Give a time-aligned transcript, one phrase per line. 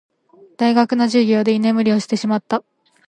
[0.57, 2.63] 大学の授業で居眠りをしてしまった。